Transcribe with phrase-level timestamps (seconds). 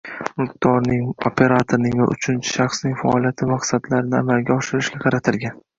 [0.41, 5.67] Mulkdorning, operatorning va uchinchi shaxsning faoliyati maqsadlarini amalga oshirishga qaratilgan